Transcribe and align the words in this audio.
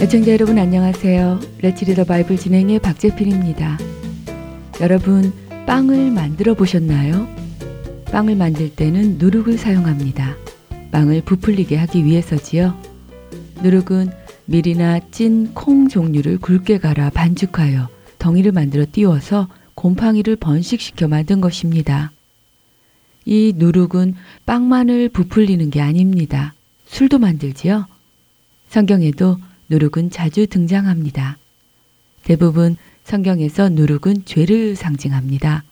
애청자 0.00 0.32
여러분 0.32 0.58
안녕하세요. 0.58 1.40
레츠리더 1.62 2.04
바이블 2.04 2.36
진행의 2.36 2.80
박재필입니다. 2.80 3.78
여러분 4.80 5.32
빵을 5.66 6.10
만들어 6.10 6.54
보셨나요? 6.54 7.28
빵을 8.06 8.34
만들 8.34 8.74
때는 8.74 9.18
누룩을 9.18 9.56
사용합니다. 9.56 10.36
빵을 10.90 11.22
부풀리게 11.22 11.76
하기 11.76 12.04
위해서지요. 12.04 12.74
누룩은 13.62 14.10
밀이나 14.46 14.98
찐 15.10 15.54
콩 15.54 15.88
종류를 15.88 16.38
굵게 16.38 16.78
갈아 16.78 17.10
반죽하여 17.10 17.88
덩이를 18.18 18.50
만들어 18.50 18.86
띄워서 18.90 19.48
곰팡이를 19.76 20.34
번식시켜 20.36 21.06
만든 21.06 21.40
것입니다. 21.40 22.10
이 23.30 23.52
누룩은 23.54 24.16
빵만을 24.44 25.08
부풀리는 25.10 25.70
게 25.70 25.80
아닙니다. 25.80 26.52
술도 26.86 27.20
만들지요. 27.20 27.86
성경에도 28.68 29.38
누룩은 29.68 30.10
자주 30.10 30.48
등장합니다. 30.48 31.38
대부분 32.24 32.76
성경에서 33.04 33.68
누룩은 33.68 34.24
죄를 34.24 34.74
상징합니다. 34.74 35.62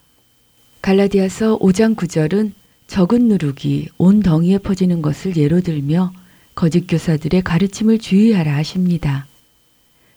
갈라디아서 0.82 1.58
5장 1.58 1.96
9절은 1.96 2.52
적은 2.86 3.26
누룩이 3.26 3.88
온 3.98 4.20
덩이에 4.20 4.58
퍼지는 4.58 5.02
것을 5.02 5.36
예로 5.36 5.60
들며 5.60 6.12
거짓 6.54 6.86
교사들의 6.86 7.42
가르침을 7.42 7.98
주의하라 7.98 8.54
하십니다. 8.54 9.26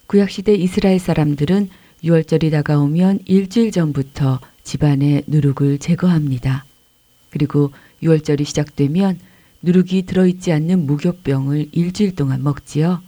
구약시대 0.06 0.54
이스라엘 0.54 1.00
사람들은 1.00 1.70
6월절이 2.04 2.52
다가오면 2.52 3.22
일주일 3.26 3.72
전부터 3.72 4.40
집안의 4.64 5.24
누룩을 5.26 5.80
제거합니다. 5.80 6.66
그리고 7.32 7.72
6월절이 8.04 8.46
시작되면 8.46 9.20
누룩이 9.64 10.04
들어있지 10.04 10.52
않는 10.52 10.86
무교병을 10.86 11.70
일주일 11.72 12.16
동안 12.16 12.44
먹지요. 12.44 13.02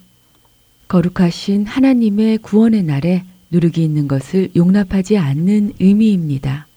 거룩하신 0.87 1.65
하나님의 1.65 2.39
구원의 2.39 2.83
날에 2.83 3.23
누룩이 3.51 3.83
있는 3.83 4.07
것을 4.07 4.49
용납하지 4.55 5.17
않는 5.17 5.73
의미입니다. 5.79 6.67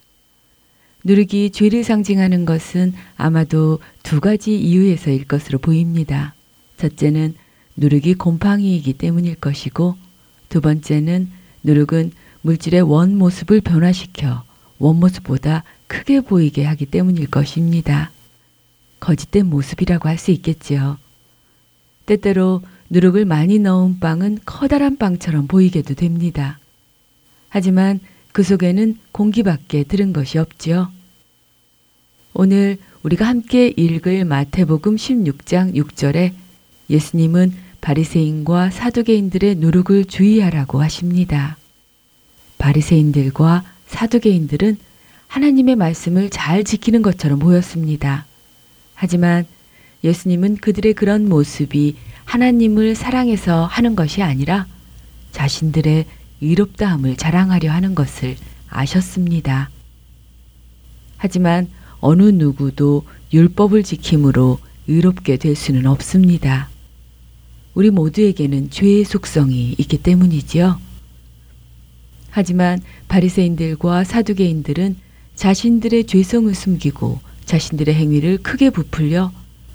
누룩이 1.05 1.51
죄를 1.51 1.85
상징하는 1.85 2.45
것은 2.45 2.93
아마도 3.17 3.79
두 4.03 4.21
가지 4.21 4.59
이유에서일 4.59 5.27
것으로 5.27 5.59
보입니다. 5.59 6.35
첫째는 6.79 7.35
누룩이 7.77 8.15
곰팡이이기 8.15 8.95
때문일 8.95 9.37
것이고 9.37 9.97
두 10.49 10.61
번째는 10.61 11.31
누룩은 11.63 12.13
물질의 12.43 12.83
원 12.83 13.17
모습을 13.17 13.61
변화시켜 13.61 14.45
원 14.79 14.97
모습보다 14.97 15.65
크게 15.87 16.21
보이게 16.21 16.65
하기 16.65 16.87
때문일 16.87 17.29
것입니다. 17.29 18.11
거짓된 19.01 19.47
모습이라고 19.47 20.09
할 20.09 20.19
수 20.19 20.31
있겠지요. 20.31 20.99
때때로 22.07 22.63
누룩을 22.91 23.25
많이 23.25 23.59
넣은 23.59 23.99
빵은 23.99 24.41
커다란 24.45 24.97
빵처럼 24.97 25.47
보이게도 25.49 25.95
됩니다. 25.95 26.59
하지만 27.49 28.01
그 28.33 28.43
속에는 28.43 28.99
공기밖에 29.13 29.85
들은 29.85 30.13
것이 30.13 30.39
없지요. 30.39 30.91
오늘 32.35 32.79
우리가 33.03 33.27
함께 33.27 33.73
읽을 33.77 34.25
마태복음 34.25 34.97
16장 34.97 35.75
6절에 35.75 36.33
예수님은 36.91 37.53
바리새인과 37.81 38.71
사두개인들의 38.71 39.57
누룩을 39.57 40.05
주의하라고 40.07 40.83
하십니다. 40.83 41.57
바리새인들과 42.59 43.65
사두개인들은 43.87 44.77
하나님의 45.29 45.77
말씀을 45.77 46.31
잘 46.31 46.65
지키는 46.65 47.03
것처럼 47.03 47.39
보였습니다. 47.39 48.27
하지만 48.95 49.47
예수님은 50.05 50.57
그들의 50.57 50.95
그런 50.95 51.29
모습이 51.29 51.97
하나님을 52.25 52.95
사랑해서 52.95 53.67
하는 53.67 53.97
것이 53.97 54.23
아니라 54.23 54.67
자신들의 55.33 56.07
의롭다함을 56.41 57.17
자랑하려 57.17 57.71
하는 57.71 57.95
것을 57.95 58.37
아셨습니다. 58.69 59.71
하지만 61.17 61.69
어느 62.01 62.23
누구도 62.25 63.05
율법을 63.33 63.83
지킴으로 63.83 64.59
의롭게 64.87 65.37
될 65.37 65.57
수는 65.57 65.87
없습니다. 65.87 66.69
우리 67.75 67.91
모두에게는 67.91 68.71
죄의 68.71 69.05
속성이 69.05 69.75
있기 69.79 69.99
때문이지요. 69.99 70.79
하지만 72.31 72.81
바리새인들과 73.09 74.05
사두개인들은 74.05 74.97
자신들의 75.37 76.07
죄성을 76.07 76.53
숨기고 76.55 77.21
자신들의 77.45 77.95
행위를 77.95 78.39
크게 78.39 78.71
부풀려 78.71 79.31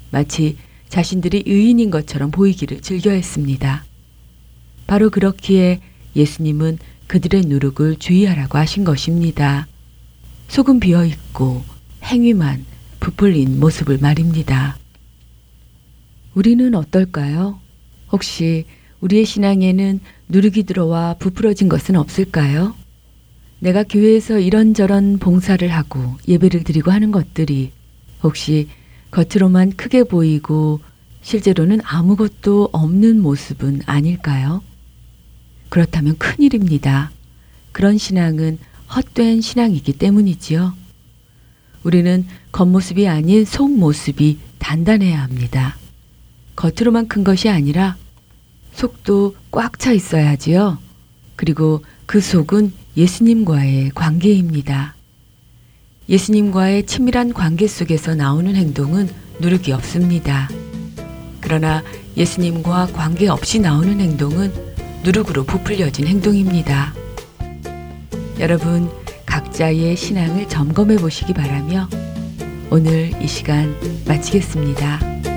마치 0.10 0.58
자신들이 0.90 1.44
의인인 1.46 1.90
것처럼 1.90 2.32
보이기를 2.32 2.82
즐겨 2.82 3.12
했습니다. 3.12 3.86
바로 4.88 5.10
그렇기에 5.10 5.80
예수님은 6.16 6.80
그들의 7.08 7.44
누룩을 7.46 7.98
주의하라고 7.98 8.58
하신 8.58 8.84
것입니다. 8.84 9.68
속은 10.50 10.82
비어 10.82 11.06
있고 11.06 11.64
행위만 12.04 12.66
부풀린 13.00 13.60
모습을 13.60 14.00
말입니다. 14.00 14.78
우리는 16.34 16.76
어떨까요? 16.76 17.60
혹시 18.12 18.66
우리의 19.00 19.26
신앙에는 19.26 20.00
누룩이 20.28 20.64
들어와 20.64 21.16
부풀어진 21.20 21.70
것은 21.70 21.96
없을까요? 21.96 22.76
내가 23.62 23.84
교회에서 23.84 24.40
이런저런 24.40 25.20
봉사를 25.20 25.66
하고 25.68 26.18
예배를 26.28 26.64
드리고 26.64 26.90
하는 26.90 27.12
것들이 27.12 27.72
혹시 28.24 28.68
겉으로만 29.12 29.74
크게 29.76 30.04
보이고 30.04 30.80
실제로는 31.22 31.80
아무것도 31.84 32.70
없는 32.72 33.22
모습은 33.22 33.84
아닐까요? 33.86 34.64
그렇다면 35.70 36.18
큰일입니다. 36.18 37.12
그런 37.72 38.00
신앙은 38.00 38.58
헛된 38.96 39.42
신앙이기 39.42 39.94
때문이지요. 39.94 40.74
우리는 41.84 42.26
겉모습이 42.52 43.08
아닌 43.08 43.46
속모습이 43.46 44.40
단단해야 44.58 45.22
합니다. 45.22 45.78
겉으로만 46.56 47.08
큰 47.08 47.24
것이 47.24 47.48
아니라 47.48 47.96
속도 48.74 49.36
꽉 49.52 49.78
차 49.78 49.92
있어야지요. 49.92 50.80
그리고 51.36 51.84
그 52.08 52.22
속은 52.22 52.74
예수님과의 52.98 53.92
관계입니다. 53.96 54.96
예수님과의 56.10 56.86
친밀한 56.86 57.34
관계 57.34 57.68
속에서 57.68 58.16
나오는 58.16 58.54
행동은 58.54 59.10
누룩이 59.40 59.72
없습니다. 59.72 60.50
그러나 61.40 61.84
예수님과 62.18 62.88
관계 62.88 63.30
없이 63.30 63.60
나오는 63.60 64.00
행동은 64.00 64.52
누룩으로 65.04 65.46
부풀려진 65.46 66.06
행동입니다. 66.06 66.94
여러분, 68.40 68.90
각자의 69.26 69.96
신앙을 69.96 70.50
점검해 70.50 70.98
보시기 70.98 71.34
바라며 71.34 71.88
오늘 72.70 73.12
이 73.22 73.28
시간 73.28 73.74
마치겠습니다. 74.06 75.31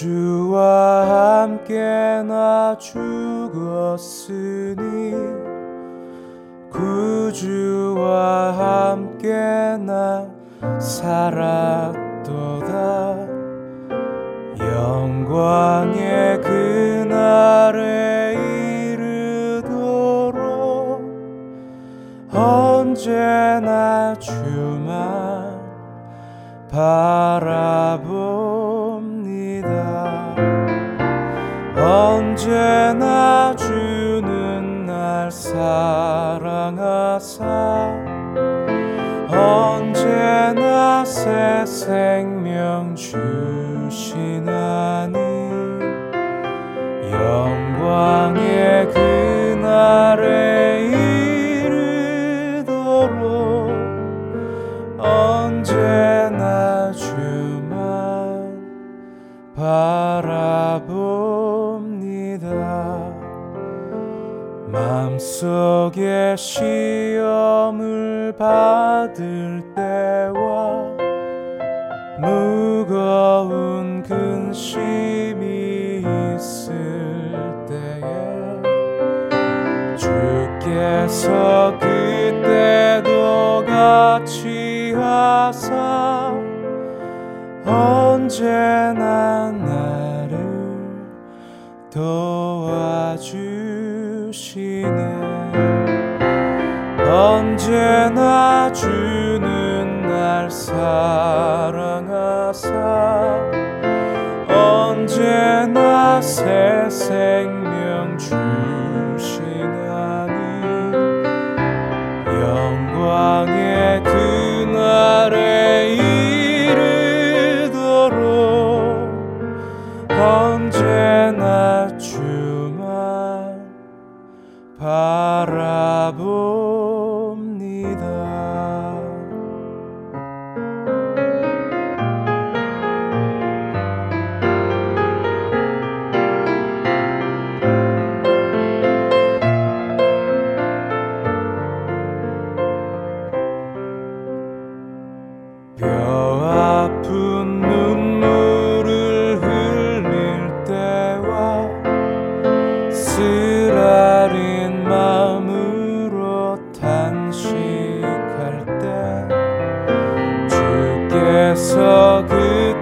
주와 0.00 1.42
함께 1.42 2.22
나 2.26 2.74
죽었으니 2.78 3.52
구주와 6.70 8.08
함께 8.96 9.28
나 9.84 10.26
살았도다. 10.78 11.98
영광의 14.58 16.40
그날에 16.40 18.32
이르도록 18.96 20.32
언제나 22.32 24.14
주만 24.18 25.60
바라 26.70 27.89
생명 41.70 42.96
주시나니 42.96 43.14
영광의 47.12 48.88
그날에 48.88 50.24
이르도록 52.66 53.70
언제나 54.98 56.90
주만 56.90 58.58
바라봅니다. 59.54 60.90
마음속에 64.72 66.34
시험을 66.36 68.34
받을 68.36 69.59
근심이 74.50 76.02
있을 76.34 77.32
때에 77.68 78.02
주께서 79.96 81.78
그때도 81.78 83.08
같이 83.64 84.92
하사 84.96 86.34
언제나 87.64 89.09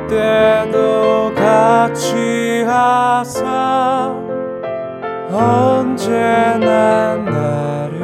때도 0.09 1.35
같이 1.35 2.65
하사 2.67 4.15
언제나 5.31 7.17
나를 7.17 7.99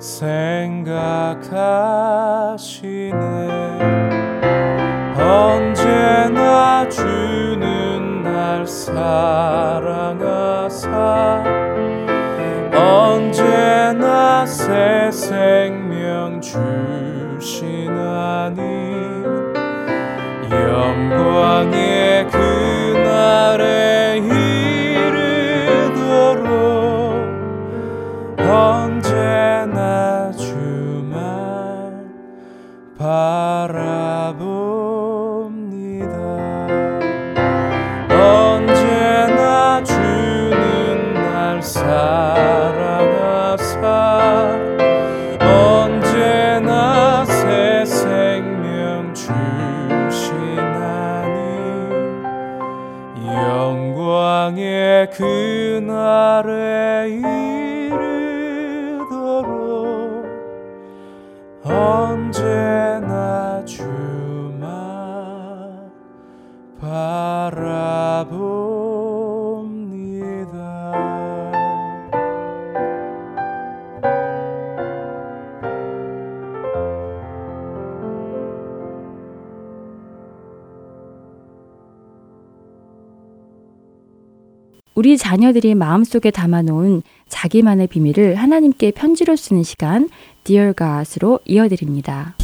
생각하시네. 0.00 1.50
언제나 5.16 6.88
주는 6.88 8.22
날 8.22 8.66
사랑하사 8.66 9.04
언제나 12.74 14.44
새생 14.44 15.69
우리 85.00 85.16
자녀들이 85.16 85.74
마음속에 85.76 86.30
담아놓은 86.30 87.00
자기만의 87.26 87.86
비밀을 87.86 88.34
하나님께 88.34 88.90
편지로 88.90 89.34
쓰는 89.34 89.62
시간 89.62 90.10
Dear 90.44 90.74
God으로 90.74 91.40
이어드립니다. 91.46 92.34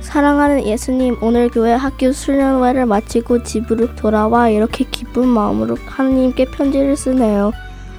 사랑하는 0.00 0.64
예수님, 0.64 1.18
오늘 1.20 1.50
교회 1.50 1.74
학교 1.74 2.12
수련회를 2.12 2.86
마치고 2.86 3.42
집으로 3.42 3.94
돌아와 3.94 4.48
이렇게 4.48 4.86
기쁜 4.90 5.28
마음으로 5.28 5.76
하나님께 5.84 6.46
편지를 6.46 6.96
쓰네요. 6.96 7.52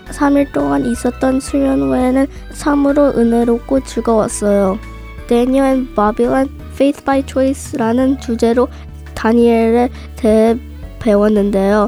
3일 0.08 0.52
동안 0.52 0.88
있었던 0.88 1.40
수련회는 1.40 2.26
참으로 2.52 3.10
은혜롭고 3.10 3.82
즐거웠어요. 3.82 4.95
Daniel 5.28 5.66
and 5.66 5.96
Babylon 5.96 6.50
Faith 6.74 7.04
by 7.04 7.24
Choice라는 7.26 8.20
주제로 8.20 8.68
다니엘에 9.14 9.90
대해 10.16 10.58
배웠는데요. 11.00 11.88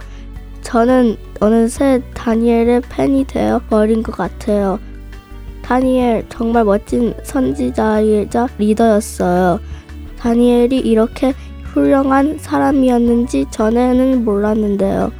저는 0.61 1.17
어느새 1.39 2.01
다니엘의 2.13 2.81
팬이 2.89 3.25
되어 3.25 3.61
버린 3.69 4.03
것 4.03 4.15
같아요. 4.15 4.79
다니엘 5.61 6.25
정말 6.29 6.63
멋진 6.63 7.13
선지자이자 7.23 8.47
리더였어요. 8.57 9.59
다니엘이 10.17 10.79
이렇게 10.79 11.33
훌륭한 11.73 12.37
사람이었는지 12.39 13.45
전에는 13.51 14.23
몰랐는데요. 14.23 15.11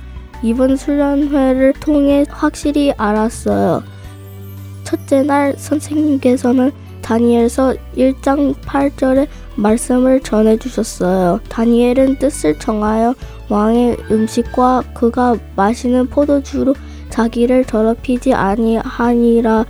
이번 0.43 0.75
수련회를 0.75 1.73
통해 1.73 2.25
확실히 2.29 2.93
알았어요. 2.97 3.83
첫째 4.83 5.23
날 5.23 5.53
선생님께서는 5.57 6.71
다니엘서 7.07 7.75
1장 7.95 8.53
8절의 8.55 9.29
말씀을 9.55 10.19
전해 10.19 10.57
주셨어요. 10.57 11.39
다니엘은 11.47 12.19
뜻을 12.19 12.59
정하여 12.59 13.15
왕의 13.47 13.95
음식과 14.11 14.83
그가 14.93 15.37
마시는 15.55 16.07
포도주로 16.07 16.75
자기를 17.09 17.63
더럽히지 17.63 18.33
아니하니라 18.33 19.65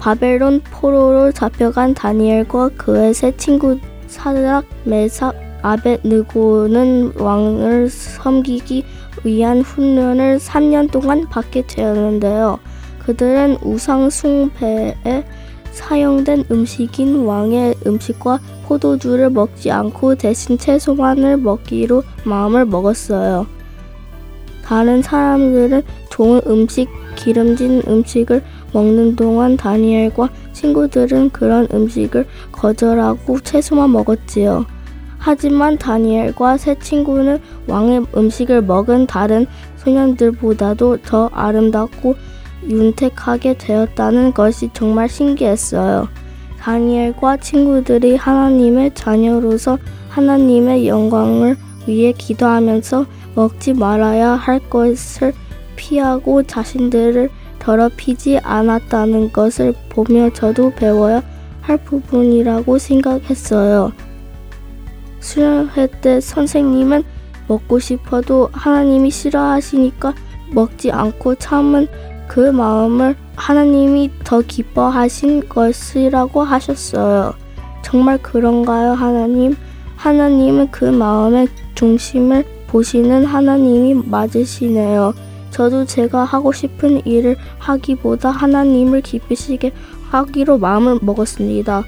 바벨론 0.00 0.62
포로로 0.62 1.30
잡혀간 1.30 1.94
다니엘과 1.94 2.70
그의 2.70 3.14
세 3.14 3.36
친구 3.36 3.78
사드락, 4.08 4.64
메삭, 4.82 5.32
아벳느고는 5.62 7.12
왕을 7.20 7.88
섬기기 7.88 8.84
위한 9.22 9.60
훈련을 9.60 10.38
3년 10.38 10.90
동안 10.90 11.28
받게 11.28 11.68
되었는데요. 11.68 12.58
그들은 12.98 13.58
우상 13.62 14.10
숭배에 14.10 15.24
사용된 15.74 16.44
음식인 16.50 17.24
왕의 17.26 17.74
음식과 17.86 18.38
포도주를 18.66 19.28
먹지 19.30 19.70
않고 19.70 20.14
대신 20.14 20.56
채소만을 20.56 21.36
먹기로 21.38 22.02
마음을 22.24 22.64
먹었어요. 22.64 23.46
다른 24.62 25.02
사람들은 25.02 25.82
좋은 26.08 26.40
음식, 26.46 26.88
기름진 27.16 27.82
음식을 27.86 28.42
먹는 28.72 29.16
동안 29.16 29.56
다니엘과 29.56 30.30
친구들은 30.52 31.30
그런 31.30 31.68
음식을 31.72 32.26
거절하고 32.50 33.40
채소만 33.40 33.92
먹었지요. 33.92 34.64
하지만 35.18 35.76
다니엘과 35.76 36.56
새 36.56 36.78
친구는 36.78 37.40
왕의 37.66 38.06
음식을 38.16 38.62
먹은 38.62 39.06
다른 39.06 39.46
소년들보다도 39.76 40.98
더 41.02 41.28
아름답고 41.32 42.14
윤택하게 42.68 43.58
되었다는 43.58 44.32
것이 44.32 44.70
정말 44.72 45.08
신기했어요. 45.08 46.08
다니엘과 46.58 47.38
친구들이 47.38 48.16
하나님의 48.16 48.94
자녀로서 48.94 49.78
하나님의 50.08 50.88
영광을 50.88 51.56
위해 51.86 52.12
기도하면서 52.12 53.06
먹지 53.34 53.74
말아야 53.74 54.30
할 54.30 54.60
것을 54.70 55.32
피하고 55.76 56.42
자신들을 56.42 57.28
더럽히지 57.58 58.38
않았다는 58.38 59.32
것을 59.32 59.74
보며 59.88 60.30
저도 60.30 60.72
배워야 60.74 61.22
할 61.60 61.78
부분이라고 61.78 62.78
생각했어요. 62.78 63.92
수련회 65.20 65.88
때 66.00 66.20
선생님은 66.20 67.02
먹고 67.48 67.78
싶어도 67.78 68.50
하나님이 68.52 69.10
싫어하시니까 69.10 70.14
먹지 70.52 70.92
않고 70.92 71.34
참은 71.36 71.88
그 72.28 72.40
마음을 72.40 73.16
하나님이 73.36 74.10
더 74.24 74.40
기뻐하신 74.40 75.48
것이라고 75.48 76.42
하셨어요. 76.42 77.34
정말 77.82 78.18
그런가요, 78.18 78.92
하나님? 78.92 79.56
하나님은 79.96 80.70
그 80.70 80.84
마음의 80.84 81.48
중심을 81.74 82.44
보시는 82.66 83.24
하나님이 83.24 83.94
맞으시네요. 84.06 85.14
저도 85.50 85.84
제가 85.84 86.24
하고 86.24 86.52
싶은 86.52 87.06
일을 87.06 87.36
하기보다 87.58 88.30
하나님을 88.30 89.02
기쁘시게 89.02 89.72
하기로 90.10 90.58
마음을 90.58 90.98
먹었습니다. 91.00 91.84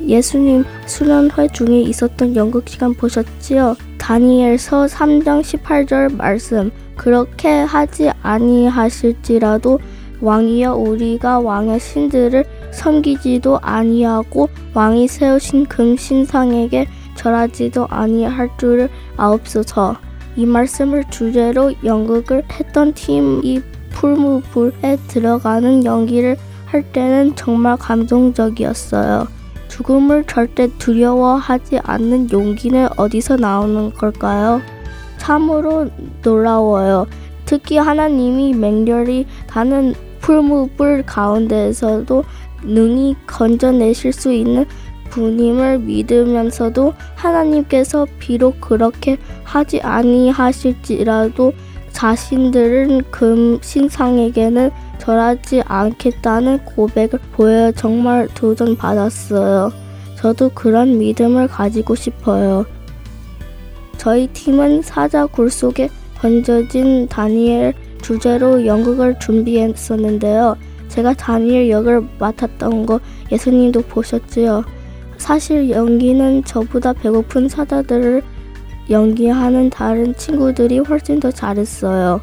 예수님 0.00 0.64
수련회 0.86 1.48
중에 1.52 1.80
있었던 1.80 2.36
연극 2.36 2.68
시간 2.68 2.94
보셨지요? 2.94 3.76
다니엘서 3.98 4.86
3장 4.86 5.42
18절 5.42 6.16
말씀. 6.16 6.70
그렇게 6.98 7.48
하지 7.48 8.10
아니하실지라도 8.22 9.78
왕이여 10.20 10.74
우리가 10.74 11.38
왕의 11.38 11.80
신들을 11.80 12.44
섬기지도 12.72 13.60
아니하고 13.62 14.50
왕이 14.74 15.08
세우신 15.08 15.66
금 15.66 15.96
신상에게 15.96 16.86
절하지도 17.14 17.86
아니할 17.88 18.50
줄을 18.58 18.90
아옵소서. 19.16 19.96
이 20.36 20.44
말씀을 20.44 21.04
주제로 21.10 21.72
연극을 21.84 22.44
했던 22.52 22.92
팀이 22.92 23.62
풀무불에 23.90 24.98
들어가는 25.08 25.84
연기를 25.84 26.36
할 26.66 26.82
때는 26.92 27.34
정말 27.34 27.76
감동적이었어요. 27.76 29.26
죽음을 29.68 30.24
절대 30.24 30.68
두려워하지 30.78 31.80
않는 31.82 32.30
용기는 32.30 32.88
어디서 32.96 33.36
나오는 33.36 33.92
걸까요? 33.92 34.60
참으로 35.18 35.88
놀라워요. 36.22 37.06
특히 37.44 37.76
하나님이 37.76 38.54
맹렬히 38.54 39.26
다는 39.46 39.94
풀무불 40.20 41.04
가운데에서도 41.06 42.24
능히 42.62 43.16
건져내실 43.26 44.12
수 44.12 44.32
있는 44.32 44.66
분임을 45.10 45.78
믿으면서도 45.80 46.92
하나님께서 47.14 48.06
비록 48.18 48.60
그렇게 48.60 49.16
하지 49.44 49.80
아니하실지라도 49.80 51.52
자신들은 51.92 53.10
금 53.10 53.58
신상에게는 53.62 54.70
절하지 54.98 55.62
않겠다는 55.64 56.64
고백을 56.64 57.18
보여 57.32 57.72
정말 57.72 58.28
도전받았어요. 58.34 59.72
저도 60.16 60.50
그런 60.50 60.98
믿음을 60.98 61.48
가지고 61.48 61.94
싶어요. 61.94 62.66
저희 63.98 64.28
팀은 64.28 64.82
사자 64.82 65.26
굴 65.26 65.50
속에 65.50 65.90
던져진 66.14 67.08
다니엘 67.08 67.74
주제로 68.00 68.64
연극을 68.64 69.18
준비했었는데요. 69.18 70.56
제가 70.88 71.14
다니엘 71.14 71.68
역을 71.68 72.06
맡았던 72.18 72.86
거 72.86 73.00
예수님도 73.30 73.82
보셨지요. 73.82 74.64
사실 75.18 75.68
연기는 75.68 76.42
저보다 76.44 76.92
배고픈 76.92 77.48
사자들을 77.48 78.22
연기하는 78.88 79.68
다른 79.68 80.14
친구들이 80.14 80.78
훨씬 80.78 81.20
더 81.20 81.30
잘했어요. 81.30 82.20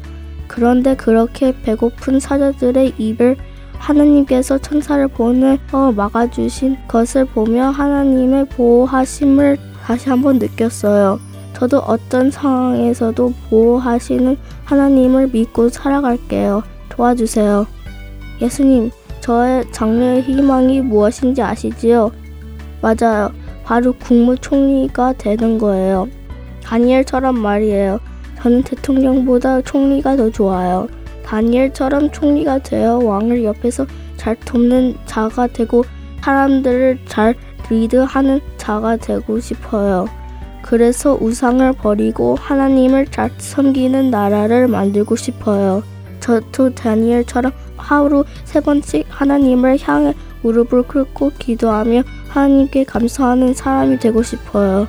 그런데 0.48 0.96
그렇게 0.96 1.54
배고픈 1.62 2.18
사자들의 2.18 2.94
입을 2.98 3.36
하나님께서 3.78 4.58
천사를 4.58 5.06
보내 5.08 5.58
어, 5.72 5.92
막아주신 5.92 6.76
것을 6.88 7.26
보며 7.26 7.68
하나님의 7.68 8.46
보호하심을 8.48 9.58
다시 9.84 10.08
한번 10.08 10.38
느꼈어요. 10.38 11.20
저도 11.56 11.78
어떤 11.78 12.30
상황에서도 12.30 13.32
보호하시는 13.48 14.36
하나님을 14.66 15.28
믿고 15.28 15.70
살아갈게요. 15.70 16.62
도와주세요. 16.90 17.66
예수님, 18.42 18.90
저의 19.20 19.64
장래의 19.72 20.20
희망이 20.20 20.82
무엇인지 20.82 21.40
아시지요? 21.40 22.12
맞아요. 22.82 23.32
바로 23.64 23.94
국무총리가 23.94 25.14
되는 25.14 25.56
거예요. 25.56 26.08
다니엘처럼 26.62 27.38
말이에요. 27.38 28.00
저는 28.42 28.62
대통령보다 28.62 29.62
총리가 29.62 30.16
더 30.16 30.28
좋아요. 30.28 30.88
다니엘처럼 31.24 32.10
총리가 32.10 32.58
되어 32.58 32.98
왕을 32.98 33.44
옆에서 33.44 33.86
잘 34.18 34.36
돕는 34.40 34.96
자가 35.06 35.46
되고 35.46 35.84
사람들을 36.20 36.98
잘 37.06 37.34
리드하는 37.70 38.40
자가 38.58 38.98
되고 38.98 39.40
싶어요. 39.40 40.06
그래서 40.66 41.16
우상을 41.18 41.72
버리고 41.74 42.34
하나님을 42.34 43.06
잘 43.06 43.30
섬기는 43.38 44.10
나라를 44.10 44.66
만들고 44.66 45.14
싶어요. 45.14 45.82
저도 46.20 46.74
다니엘처럼 46.74 47.52
하루 47.76 48.24
세 48.44 48.60
번씩 48.60 49.06
하나님을 49.08 49.78
향해 49.80 50.12
무릎을 50.42 50.82
꿇고 50.82 51.32
기도하며 51.38 52.02
하나님께 52.28 52.84
감사하는 52.84 53.54
사람이 53.54 54.00
되고 54.00 54.22
싶어요. 54.22 54.88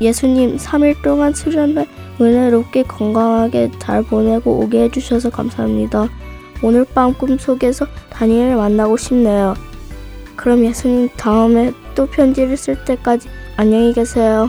예수님 0.00 0.56
3일 0.56 1.02
동안 1.02 1.32
수련회 1.32 1.86
은혜롭게 2.20 2.82
건강하게 2.82 3.70
잘 3.78 4.02
보내고 4.02 4.58
오게 4.58 4.84
해주셔서 4.84 5.30
감사합니다. 5.30 6.08
오늘 6.62 6.84
밤 6.84 7.14
꿈속에서 7.14 7.86
다니엘을 8.10 8.56
만나고 8.56 8.96
싶네요. 8.96 9.54
그럼 10.34 10.64
예수님 10.64 11.10
다음에 11.16 11.72
또 11.94 12.06
편지를 12.06 12.56
쓸 12.56 12.84
때까지 12.84 13.28
안녕히 13.56 13.92
계세요. 13.92 14.48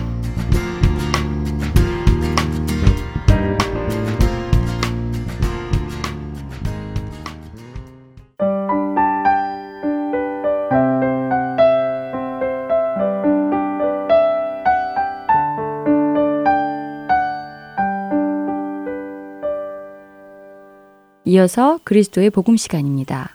이어서 21.41 21.79
그리스도의 21.83 22.29
복음 22.29 22.55
시간입니다. 22.55 23.33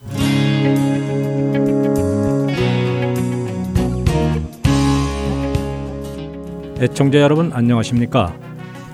애청자 6.81 7.19
여러분 7.19 7.53
안녕하십니까? 7.53 8.39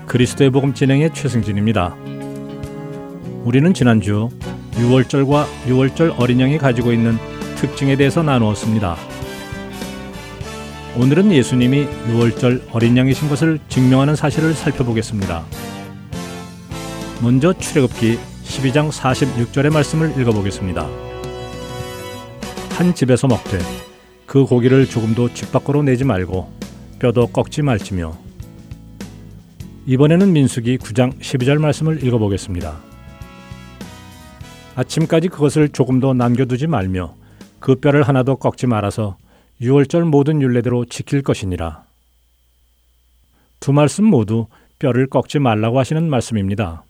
그리스도의 0.07 0.49
복음 0.49 0.73
진행의 0.73 1.13
최승진입니다. 1.13 1.95
우리는 3.43 3.71
지난주 3.75 4.29
6월절과 4.71 5.45
6월절 5.67 6.19
어린 6.19 6.39
양이 6.39 6.57
가지고 6.57 6.91
있는 6.91 7.15
특징에 7.57 7.95
대해서 7.95 8.23
나누었습니다. 8.23 8.95
오늘은 10.97 11.31
예수님이 11.31 11.87
6월절 12.07 12.63
어린 12.71 12.97
양이신 12.97 13.29
것을 13.29 13.59
증명하는 13.69 14.15
사실을 14.15 14.55
살펴보겠습니다. 14.55 15.43
먼저 17.21 17.53
출애굽기 17.53 18.32
12장 18.53 18.91
46절의 18.91 19.73
말씀을 19.73 20.19
읽어보겠습니다. 20.19 20.87
한 22.69 22.93
집에서 22.93 23.27
먹되 23.27 23.57
그 24.27 24.45
고기를 24.45 24.85
조금도 24.85 25.33
집 25.33 25.51
밖으로 25.51 25.81
내지 25.81 26.03
말고 26.03 26.51
뼈도 26.99 27.27
꺾지 27.27 27.63
말지며 27.63 28.15
이번에는 29.87 30.31
민수기 30.31 30.77
9장 30.77 31.19
12절 31.19 31.57
말씀을 31.57 32.03
읽어보겠습니다. 32.03 32.77
아침까지 34.75 35.29
그것을 35.29 35.69
조금도 35.69 36.13
남겨두지 36.13 36.67
말며 36.67 37.15
그 37.59 37.75
뼈를 37.75 38.03
하나도 38.03 38.35
꺾지 38.35 38.67
말아서 38.67 39.17
유월절 39.61 40.05
모든 40.05 40.41
율례대로 40.41 40.85
지킬 40.85 41.23
것이니라. 41.23 41.83
두 43.59 43.73
말씀 43.73 44.05
모두 44.05 44.45
뼈를 44.77 45.07
꺾지 45.07 45.39
말라고 45.39 45.79
하시는 45.79 46.07
말씀입니다. 46.07 46.83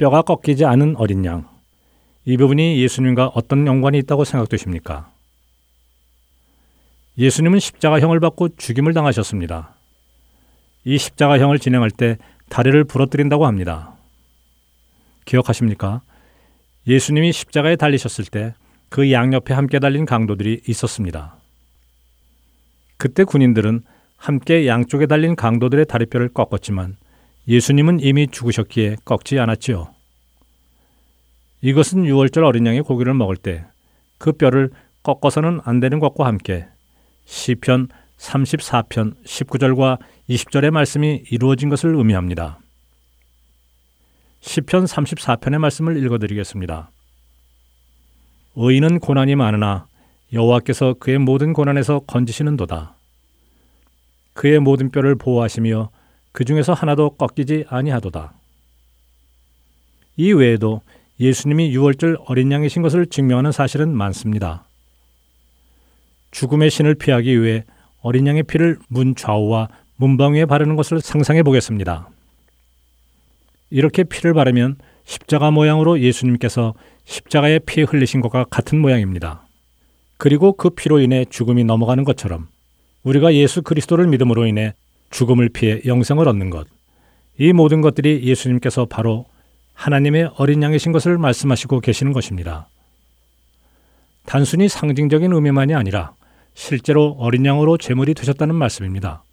뼈가 0.00 0.22
꺾이지 0.22 0.64
않은 0.64 0.96
어린 0.96 1.24
양. 1.26 1.46
이 2.24 2.36
부분이 2.38 2.80
예수님과 2.82 3.32
어떤 3.34 3.66
연관이 3.66 3.98
있다고 3.98 4.24
생각되십니까? 4.24 5.12
예수님은 7.18 7.58
십자가형을 7.58 8.18
받고 8.20 8.56
죽임을 8.56 8.94
당하셨습니다. 8.94 9.74
이 10.84 10.96
십자가형을 10.96 11.58
진행할 11.58 11.90
때 11.90 12.16
다리를 12.48 12.82
부러뜨린다고 12.84 13.44
합니다. 13.44 13.94
기억하십니까? 15.26 16.00
예수님이 16.86 17.32
십자가에 17.32 17.76
달리셨을 17.76 18.24
때 18.24 18.54
그 18.90 19.12
양옆에 19.12 19.54
함께 19.54 19.78
달린 19.78 20.04
강도들이 20.04 20.62
있었습니다. 20.66 21.36
그때 22.96 23.22
군인들은 23.22 23.82
함께 24.16 24.66
양쪽에 24.66 25.06
달린 25.06 25.36
강도들의 25.36 25.86
다리뼈를 25.86 26.30
꺾었지만 26.30 26.96
예수님은 27.48 28.00
이미 28.00 28.28
죽으셨기에 28.28 28.96
꺾지 29.04 29.38
않았지요. 29.38 29.94
이것은 31.62 32.04
6월절 32.04 32.44
어린 32.44 32.66
양의 32.66 32.82
고기를 32.82 33.14
먹을 33.14 33.36
때 33.36 33.64
그 34.20 34.32
뼈를 34.32 34.70
꺾어서는 35.02 35.60
안 35.64 35.80
되는 35.80 35.98
것과 35.98 36.26
함께 36.26 36.66
시편 37.24 37.88
34편 38.18 39.24
19절과 39.24 39.98
20절의 40.28 40.70
말씀이 40.70 41.24
이루어진 41.30 41.70
것을 41.70 41.94
의미합니다. 41.94 42.60
시편 44.40 44.84
34편의 44.84 45.58
말씀을 45.58 46.04
읽어 46.04 46.18
드리겠습니다. 46.18 46.90
의인은 48.56 49.00
고난이 49.00 49.36
많으나 49.36 49.86
여호와께서 50.34 50.94
그의 51.00 51.18
모든 51.18 51.54
고난에서 51.54 52.00
건지시는도다. 52.00 52.94
그의 54.34 54.60
모든 54.60 54.90
뼈를 54.90 55.14
보호하시며 55.14 55.90
그 56.32 56.44
중에서 56.44 56.72
하나도 56.72 57.10
꺾이지 57.10 57.66
아니하도다. 57.68 58.32
이 60.16 60.32
외에도 60.32 60.82
예수님이 61.18 61.74
6월절 61.76 62.22
어린 62.26 62.50
양이신 62.52 62.82
것을 62.82 63.06
증명하는 63.06 63.52
사실은 63.52 63.94
많습니다. 63.96 64.64
죽음의 66.30 66.70
신을 66.70 66.94
피하기 66.94 67.42
위해 67.42 67.64
어린 68.00 68.26
양의 68.26 68.44
피를 68.44 68.78
문 68.88 69.14
좌우와 69.14 69.68
문방 69.96 70.34
위에 70.34 70.46
바르는 70.46 70.76
것을 70.76 71.00
상상해 71.00 71.42
보겠습니다. 71.42 72.08
이렇게 73.70 74.04
피를 74.04 74.32
바르면 74.34 74.76
십자가 75.04 75.50
모양으로 75.50 76.00
예수님께서 76.00 76.74
십자가에 77.04 77.58
피 77.60 77.82
흘리신 77.82 78.20
것과 78.20 78.44
같은 78.44 78.80
모양입니다. 78.80 79.46
그리고 80.16 80.52
그 80.52 80.70
피로 80.70 81.00
인해 81.00 81.24
죽음이 81.28 81.64
넘어가는 81.64 82.04
것처럼 82.04 82.48
우리가 83.02 83.34
예수 83.34 83.62
그리스도를 83.62 84.06
믿음으로 84.06 84.46
인해 84.46 84.74
죽음을 85.10 85.48
피해 85.48 85.80
영생을 85.84 86.28
얻는 86.28 86.50
것. 86.50 86.66
이 87.38 87.52
모든 87.52 87.80
것들이 87.80 88.22
예수님께서 88.24 88.86
바로 88.86 89.26
하나님의 89.74 90.30
어린 90.36 90.62
양이신 90.62 90.92
것을 90.92 91.18
말씀하시고 91.18 91.80
계시는 91.80 92.12
것입니다. 92.12 92.68
단순히 94.26 94.68
상징적인 94.68 95.32
의미만이 95.32 95.74
아니라 95.74 96.14
실제로 96.54 97.16
어린 97.18 97.46
양으로 97.46 97.78
제물이 97.78 98.14
되셨다는 98.14 98.54
말씀입니다. 98.54 99.24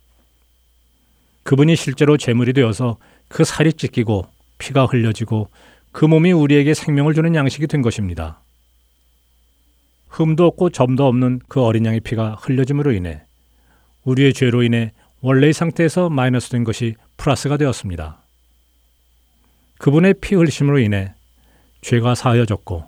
그분이 1.43 1.75
실제로 1.75 2.17
제물이 2.17 2.53
되어서 2.53 2.97
그 3.27 3.43
살이 3.43 3.73
찢기고 3.73 4.25
피가 4.57 4.85
흘려지고 4.85 5.49
그 5.91 6.05
몸이 6.05 6.31
우리에게 6.31 6.73
생명을 6.73 7.13
주는 7.13 7.35
양식이 7.35 7.67
된 7.67 7.81
것입니다. 7.81 8.41
흠도 10.09 10.45
없고 10.45 10.69
점도 10.69 11.05
없는 11.07 11.41
그 11.47 11.61
어린 11.61 11.85
양의 11.85 11.99
피가 11.99 12.35
흘려짐으로 12.39 12.93
인해 12.93 13.21
우리의 14.03 14.33
죄로 14.33 14.63
인해 14.63 14.93
원래의 15.21 15.53
상태에서 15.53 16.09
마이너스 16.09 16.49
된 16.49 16.63
것이 16.63 16.95
플러스가 17.17 17.57
되었습니다. 17.57 18.21
그분의 19.79 20.15
피 20.21 20.35
흘리심으로 20.35 20.79
인해 20.79 21.13
죄가 21.81 22.15
사하여졌고 22.15 22.85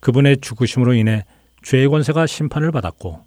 그분의 0.00 0.38
죽으심으로 0.40 0.94
인해 0.94 1.24
죄의 1.62 1.88
권세가 1.88 2.26
심판을 2.26 2.72
받았고 2.72 3.24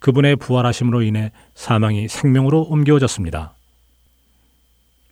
그분의 0.00 0.36
부활하심으로 0.36 1.02
인해 1.02 1.32
사망이 1.54 2.08
생명으로 2.08 2.62
옮겨졌습니다. 2.62 3.54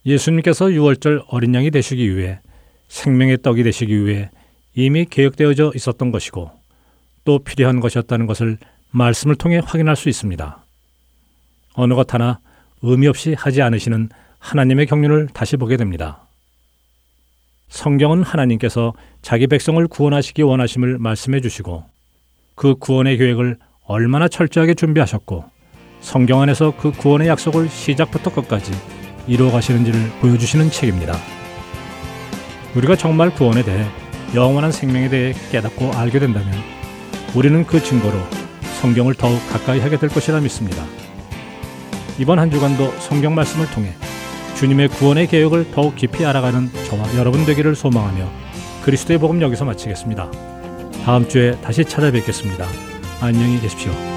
예수님께서 0.05 0.67
6월절 0.67 1.25
어린 1.29 1.55
양이 1.55 1.71
되시기 1.71 2.17
위해 2.17 2.41
생명의 2.89 3.39
떡이 3.43 3.63
되시기 3.63 4.07
위해 4.07 4.31
이미 4.75 5.05
계획되어져 5.05 5.73
있었던 5.75 6.13
것이고 6.13 6.51
또 7.25 7.39
필요한 7.41 7.81
것이었다는 7.81 8.27
것을 8.27 8.59
말씀을 8.91 9.35
통해 9.35 9.61
확인할 9.65 9.97
수 9.97 10.09
있습니다. 10.09 10.65
어느 11.75 11.95
것 11.95 12.15
하나 12.15 12.39
의미 12.87 13.09
없이 13.09 13.35
하지 13.37 13.63
않으시는 13.63 14.11
하나님의 14.39 14.87
경륜을 14.87 15.29
다시 15.33 15.57
보게 15.57 15.77
됩니다. 15.77 16.29
성경은 17.69 18.23
하나님께서 18.23 18.95
자기 19.23 19.49
백성을 19.49 19.85
구원하시기 19.89 20.41
원하심을 20.43 20.99
말씀해 20.99 21.41
주시고 21.41 21.85
그 22.55 22.77
구원의 22.77 23.19
계획을 23.19 23.57
얼마나 23.87 24.29
철저하게 24.29 24.75
준비하셨고 24.75 25.45
성경 26.01 26.43
안에서 26.43 26.75
그 26.77 26.93
구원의 26.93 27.27
약속을 27.27 27.69
시작부터 27.69 28.33
끝까지 28.33 28.71
이루어 29.27 29.51
가시는지를 29.51 30.01
보여주시는 30.21 30.71
책입니다. 30.71 31.15
우리가 32.77 32.95
정말 32.95 33.31
구원에 33.31 33.65
대해 33.65 33.85
영원한 34.33 34.71
생명에 34.71 35.09
대해 35.09 35.33
깨닫고 35.51 35.93
알게 35.95 36.21
된다면 36.21 36.53
우리는 37.35 37.67
그 37.67 37.83
증거로 37.83 38.17
성경을 38.81 39.15
더욱 39.15 39.41
가까이 39.49 39.81
하게 39.81 39.99
될 39.99 40.09
것이라 40.09 40.41
믿습니다. 40.41 40.85
이번 42.19 42.39
한 42.39 42.51
주간도 42.51 42.93
성경 43.01 43.35
말씀을 43.35 43.71
통해 43.71 43.93
주님의 44.57 44.89
구원의 44.89 45.27
계획을 45.27 45.71
더욱 45.73 45.97
깊이 45.97 46.25
알아가는 46.25 46.71
저와 46.89 47.17
여러분 47.17 47.45
되기를 47.45 47.75
소망하며 47.75 48.27
그리스도의 48.85 49.19
복음 49.19 49.43
여기서 49.43 49.65
마치겠습니다. 49.65 50.31
다음 51.05 51.29
주에 51.29 51.53
다시 51.61 51.85
찾아뵙겠습니다. 51.85 52.67
안녕히 53.21 53.61
계십시오. 53.61 54.16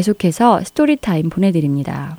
계속해서 0.00 0.64
Story 0.64 1.00
Time 1.00 1.28
보내드립니다. 1.28 2.16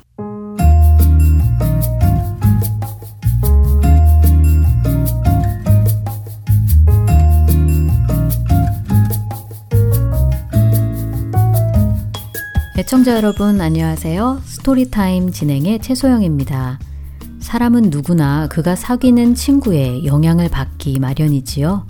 애청자 12.78 13.16
여러분 13.16 13.60
안녕하세요. 13.60 14.42
Story 14.44 14.93
Time 14.93 15.32
진행의 15.32 15.80
최소영입니다. 15.80 16.78
사람은 17.40 17.90
누구나 17.90 18.46
그가 18.46 18.76
사귀는 18.76 19.34
친구의 19.34 20.06
영향을 20.06 20.48
받기 20.48 21.00
마련이지요. 21.00 21.84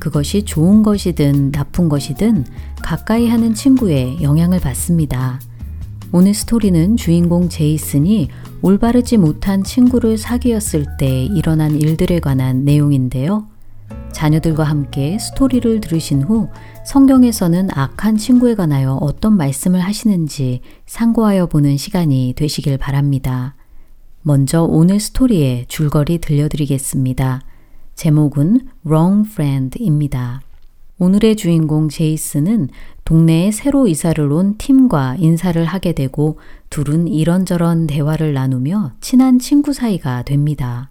그것이 0.00 0.44
좋은 0.44 0.82
것이든 0.82 1.52
나쁜 1.52 1.88
것이든 1.88 2.44
가까이 2.82 3.28
하는 3.28 3.54
친구의 3.54 4.22
영향을 4.22 4.60
받습니다. 4.60 5.40
오늘 6.12 6.34
스토리는 6.34 6.96
주인공 6.96 7.48
제이슨이 7.48 8.28
올바르지 8.62 9.16
못한 9.16 9.64
친구를 9.64 10.18
사귀었을 10.18 10.86
때 10.98 11.24
일어난 11.24 11.72
일들에 11.72 12.20
관한 12.20 12.64
내용인데요. 12.64 13.48
자녀들과 14.12 14.64
함께 14.64 15.18
스토리를 15.18 15.80
들으신 15.80 16.22
후 16.22 16.48
성경에서는 16.86 17.68
악한 17.72 18.16
친구에 18.16 18.54
관하여 18.54 18.94
어떤 18.94 19.36
말씀을 19.36 19.80
하시는지 19.80 20.62
상고하여 20.86 21.46
보는 21.46 21.76
시간이 21.76 22.32
되시길 22.36 22.78
바랍니다. 22.78 23.56
먼저 24.22 24.62
오늘 24.62 25.00
스토리의 25.00 25.66
줄거리 25.68 26.18
들려드리겠습니다. 26.18 27.42
제목은 27.94 28.68
Wrong 28.84 29.28
Friend입니다. 29.30 30.45
오늘의 30.98 31.36
주인공 31.36 31.88
제이슨은 31.88 32.70
동네에 33.04 33.50
새로 33.50 33.86
이사를 33.86 34.32
온 34.32 34.56
팀과 34.56 35.16
인사를 35.18 35.62
하게 35.64 35.92
되고 35.92 36.38
둘은 36.70 37.08
이런저런 37.08 37.86
대화를 37.86 38.32
나누며 38.32 38.92
친한 39.00 39.38
친구 39.38 39.72
사이가 39.72 40.22
됩니다. 40.22 40.90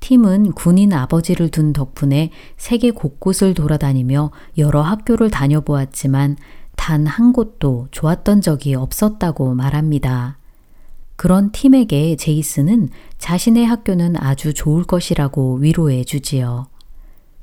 팀은 0.00 0.52
군인 0.52 0.92
아버지를 0.92 1.50
둔 1.50 1.72
덕분에 1.72 2.30
세계 2.56 2.90
곳곳을 2.90 3.54
돌아다니며 3.54 4.30
여러 4.58 4.82
학교를 4.82 5.30
다녀보았지만 5.30 6.36
단 6.76 7.06
한 7.06 7.32
곳도 7.32 7.88
좋았던 7.90 8.40
적이 8.40 8.74
없었다고 8.76 9.54
말합니다. 9.54 10.38
그런 11.16 11.50
팀에게 11.50 12.16
제이슨은 12.16 12.88
자신의 13.18 13.66
학교는 13.66 14.16
아주 14.16 14.54
좋을 14.54 14.84
것이라고 14.84 15.56
위로해 15.56 16.04
주지요. 16.04 16.68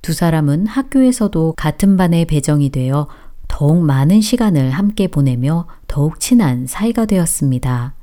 두 0.06 0.14
사람은 0.14 0.68
학교에서도 0.68 1.56
같은 1.58 1.98
반에 1.98 2.26
배정이 2.26 2.70
되어 2.70 3.08
더욱 3.48 3.84
많은 3.84 4.22
시간을 4.22 4.70
함께 4.70 5.08
보내며 5.08 5.66
더욱 5.88 6.20
친한 6.20 6.68
사이가 6.68 7.08
되었습니다. 7.08 7.96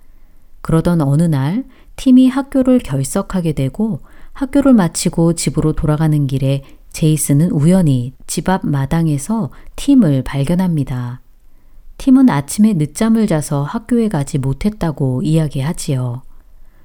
그러던 0.63 1.01
어느 1.01 1.23
날 1.23 1.65
팀이 1.95 2.27
학교를 2.29 2.81
결석하게 2.81 3.53
되고 3.53 4.01
학교를 4.33 4.73
마치고 4.73 5.35
집으로 5.35 5.75
돌아가는 5.75 6.27
길에 6.27 6.65
제이슨은 6.91 7.53
우연히 7.53 8.15
집 8.27 8.49
앞 8.49 8.67
마당에서 8.67 9.53
팀을 9.77 10.25
발견합니다. 10.25 11.21
팀은 11.99 12.29
아침에 12.31 12.73
늦잠을 12.73 13.29
자서 13.29 13.63
학교에 13.63 14.09
가지 14.09 14.39
못했다고 14.39 15.23
이야기하지요. 15.23 16.23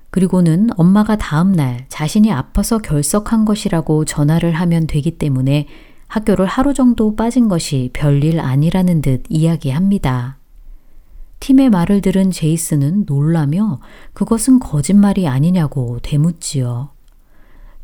그리고는 0.09 0.69
엄마가 0.77 1.17
다음날 1.17 1.85
자신이 1.89 2.31
아파서 2.31 2.77
결석한 2.77 3.45
것이라고 3.45 4.05
전화를 4.05 4.53
하면 4.53 4.87
되기 4.87 5.11
때문에 5.11 5.67
학교를 6.07 6.45
하루 6.45 6.73
정도 6.73 7.15
빠진 7.15 7.47
것이 7.47 7.89
별일 7.93 8.39
아니라는 8.39 9.01
듯 9.01 9.23
이야기합니다. 9.29 10.37
팀의 11.39 11.69
말을 11.69 12.01
들은 12.01 12.31
제이슨은 12.31 13.03
놀라며 13.05 13.79
그것은 14.13 14.59
거짓말이 14.59 15.27
아니냐고 15.27 15.99
되묻지요. 16.01 16.89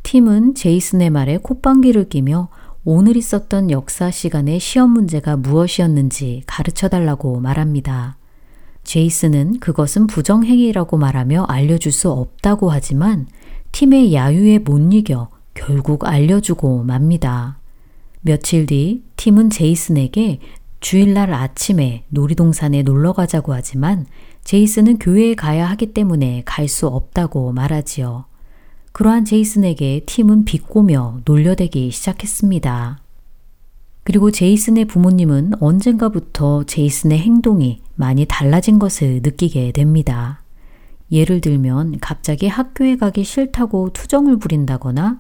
팀은 0.03 0.55
제이슨의 0.55 1.09
말에 1.09 1.37
콧방귀를 1.37 2.09
끼며 2.09 2.49
오늘 2.83 3.15
있었던 3.15 3.71
역사 3.71 4.11
시간의 4.11 4.59
시험 4.59 4.91
문제가 4.91 5.37
무엇이었는지 5.37 6.43
가르쳐 6.45 6.89
달라고 6.89 7.39
말합니다. 7.39 8.17
제이슨은 8.83 9.59
그것은 9.59 10.07
부정행위라고 10.07 10.97
말하며 10.97 11.43
알려줄 11.43 11.91
수 11.91 12.11
없다고 12.11 12.69
하지만 12.69 13.27
팀의 13.71 14.13
야유에 14.13 14.59
못 14.59 14.93
이겨 14.93 15.29
결국 15.53 16.05
알려주고 16.05 16.83
맙니다. 16.83 17.59
며칠 18.21 18.65
뒤 18.65 19.03
팀은 19.15 19.49
제이슨에게 19.49 20.39
주일날 20.79 21.33
아침에 21.33 22.05
놀이동산에 22.09 22.83
놀러 22.83 23.13
가자고 23.13 23.53
하지만 23.53 24.05
제이슨은 24.43 24.99
교회에 24.99 25.35
가야 25.35 25.69
하기 25.69 25.93
때문에 25.93 26.43
갈 26.45 26.67
수 26.67 26.87
없다고 26.87 27.53
말하지요. 27.53 28.25
그러한 28.91 29.25
제이슨에게 29.25 30.01
팀은 30.05 30.45
비꼬며 30.45 31.21
놀려대기 31.25 31.91
시작했습니다. 31.91 32.99
그리고 34.03 34.31
제이슨의 34.31 34.85
부모님은 34.85 35.53
언젠가부터 35.61 36.65
제이슨의 36.65 37.19
행동이 37.19 37.81
많이 37.95 38.25
달라진 38.25 38.79
것을 38.79 39.21
느끼게 39.23 39.71
됩니다. 39.71 40.41
예를 41.11 41.41
들면 41.41 41.99
갑자기 41.99 42.47
학교에 42.47 42.95
가기 42.95 43.23
싫다고 43.23 43.91
투정을 43.93 44.37
부린다거나 44.39 45.19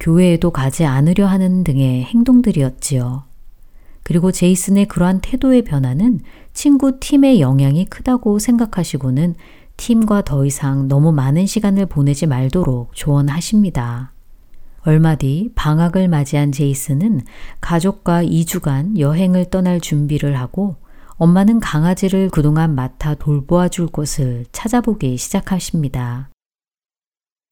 교회에도 0.00 0.50
가지 0.50 0.84
않으려 0.84 1.26
하는 1.26 1.64
등의 1.64 2.04
행동들이었지요. 2.04 3.24
그리고 4.02 4.32
제이슨의 4.32 4.86
그러한 4.86 5.20
태도의 5.20 5.62
변화는 5.62 6.20
친구 6.52 7.00
팀의 7.00 7.40
영향이 7.40 7.86
크다고 7.86 8.38
생각하시고는 8.38 9.34
팀과 9.76 10.22
더 10.22 10.44
이상 10.44 10.88
너무 10.88 11.10
많은 11.12 11.46
시간을 11.46 11.86
보내지 11.86 12.26
말도록 12.26 12.94
조언하십니다. 12.94 14.12
얼마 14.82 15.14
뒤 15.14 15.50
방학을 15.54 16.08
맞이한 16.08 16.52
제이슨은 16.52 17.22
가족과 17.60 18.22
2주간 18.22 18.98
여행을 18.98 19.46
떠날 19.46 19.80
준비를 19.80 20.38
하고 20.38 20.76
엄마는 21.16 21.60
강아지를 21.60 22.28
그동안 22.30 22.74
맡아 22.74 23.14
돌보아 23.14 23.68
줄 23.68 23.86
곳을 23.86 24.46
찾아보기 24.50 25.16
시작하십니다. 25.16 26.30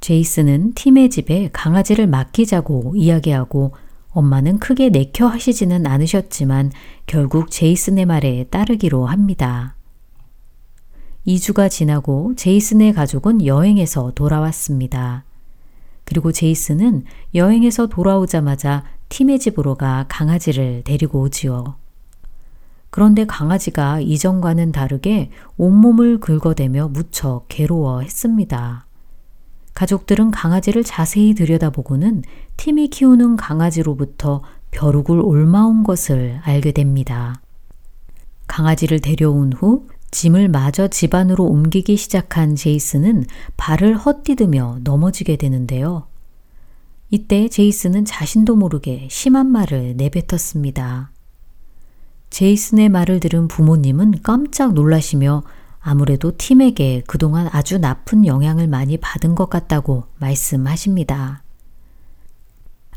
제이슨은 0.01 0.75
팀의 0.75 1.11
집에 1.11 1.48
강아지를 1.53 2.09
맡기자고 2.09 2.94
이야기하고 2.96 3.75
엄마는 4.11 4.59
크게 4.59 4.88
내켜 4.90 5.27
하시지는 5.27 5.87
않으셨지만 5.87 6.72
결국 7.07 7.51
제이슨의 7.51 8.05
말에 8.07 8.44
따르기로 8.51 9.07
합니다. 9.07 9.77
2주가 11.27 11.70
지나고 11.70 12.35
제이슨의 12.37 12.92
가족은 12.94 13.46
여행에서 13.46 14.11
돌아왔습니다. 14.14 15.25
그리고 16.05 16.33
제이슨은 16.33 17.05
여행에서 17.37 17.87
돌아오자마자 17.87 18.85
팀의 19.09 19.38
집으로 19.38 19.77
가 19.77 20.05
강아지를 20.09 20.83
데리고 20.85 21.20
오지요. 21.20 21.77
그런데 22.92 23.24
강아지가 23.24 24.00
이전과는 24.00 24.70
다르게 24.70 25.31
온몸을 25.57 26.20
긁어대며 26.20 26.88
무척 26.88 27.46
괴로워했습니다. 27.48 28.87
가족들은 29.72 30.31
강아지를 30.31 30.85
자세히 30.85 31.33
들여다보고는 31.33 32.22
팀이 32.59 32.88
키우는 32.88 33.37
강아지로부터 33.37 34.42
벼룩을 34.72 35.22
옮아온 35.22 35.85
것을 35.85 36.40
알게 36.42 36.72
됩니다. 36.72 37.40
강아지를 38.46 39.00
데려온 39.00 39.55
후 39.55 39.88
짐을 40.11 40.50
마저 40.50 40.88
집안으로 40.88 41.46
옮기기 41.46 41.96
시작한 41.96 42.57
제이슨은 42.57 43.24
발을 43.57 43.96
헛디디며 43.96 44.81
넘어지게 44.85 45.37
되는데요. 45.37 46.09
이때 47.09 47.48
제이슨은 47.48 48.05
자신도 48.05 48.55
모르게 48.57 49.09
심한 49.11 49.46
말을 49.46 49.96
내뱉었습니다. 49.96 51.12
제이슨의 52.33 52.88
말을 52.88 53.21
들은 53.21 53.47
부모님은 53.47 54.23
깜짝 54.23 54.73
놀라시며 54.73 55.42
아무래도 55.81 56.35
팀에게 56.35 57.03
그동안 57.07 57.47
아주 57.53 57.79
나쁜 57.79 58.25
영향을 58.25 58.68
많이 58.68 58.97
받은 58.97 59.35
것 59.35 59.51
같다고 59.51 60.05
말씀하십니다. 60.18 61.42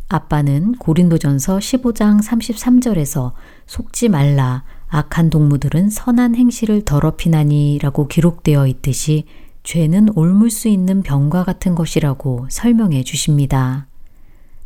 아빠는 0.07 0.75
고린도전서 0.75 1.57
15장 1.57 2.23
33절에서 2.23 3.33
속지 3.65 4.07
말라 4.07 4.63
악한 4.87 5.29
동무들은 5.31 5.89
선한 5.89 6.35
행실을 6.35 6.85
더럽히나니 6.85 7.79
라고 7.81 8.07
기록되어 8.07 8.67
있듯이 8.67 9.25
죄는 9.63 10.09
옮을 10.15 10.49
수 10.49 10.69
있는 10.69 11.01
병과 11.01 11.43
같은 11.43 11.75
것이라고 11.75 12.47
설명해 12.49 13.03
주십니다. 13.03 13.87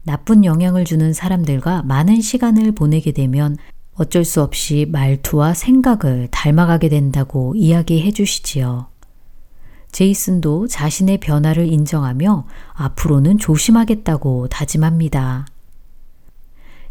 나쁜 0.04 0.46
영향을 0.46 0.86
주는 0.86 1.12
사람들과 1.12 1.82
많은 1.84 2.22
시간을 2.22 2.74
보내게 2.74 3.14
되면 3.14 3.58
어쩔 4.00 4.24
수 4.24 4.42
없이 4.42 4.86
말투와 4.90 5.54
생각을 5.54 6.30
닮아가게 6.32 6.88
된다고 6.88 7.54
이야기해 7.54 8.12
주시지요. 8.12 8.88
제이슨도 9.92 10.68
자신의 10.68 11.18
변화를 11.18 11.68
인정하며 11.68 12.48
앞으로는 12.74 13.40
조심하겠다고 13.40 14.48
다짐합니다. 14.48 15.48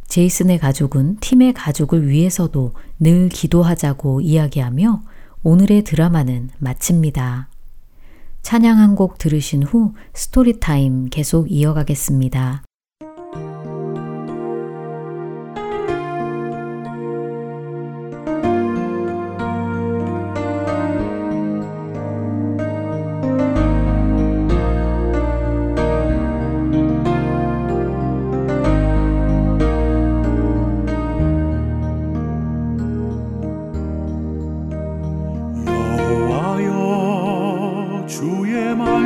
제이슨의 0.06 0.58
가족은 0.58 1.16
팀의 1.20 1.54
가족을 1.54 2.08
위해서도 2.08 2.74
늘 2.98 3.30
기도하자고 3.30 4.20
이야기하며 4.20 5.02
오늘의 5.42 5.84
드라마는 5.84 6.50
마칩니다. 6.58 7.48
찬양 8.42 8.78
한 8.78 8.96
곡 8.96 9.16
들으신 9.16 9.62
후 9.62 9.94
스토리타임 10.12 11.08
계속 11.08 11.50
이어가겠습니다. 11.50 12.67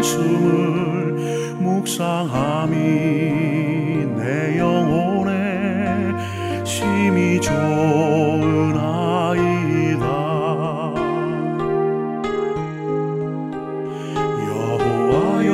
말씀을 0.02 1.54
묵상함이 1.60 2.76
내 4.16 4.58
영혼에 4.58 6.12
심히 6.64 7.40
좋은 7.40 8.76
아이다. 8.76 10.04
여호와여 15.38 15.50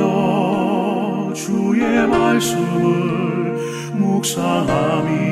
주의 1.34 2.06
말씀을 2.06 3.92
묵상함이 3.92 5.27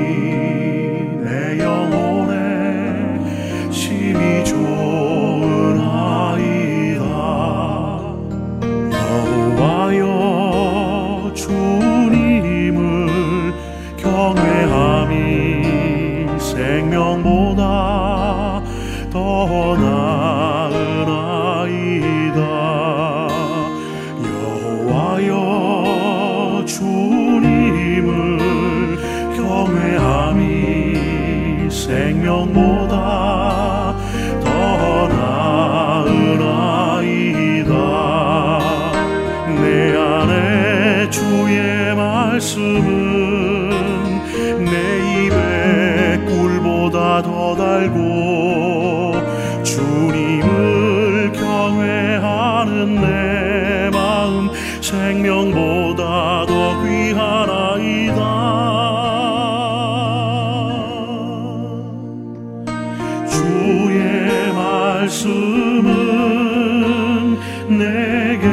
주님은 65.76 67.36
내게 67.68 68.46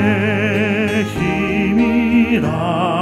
힘이라. 2.36 2.93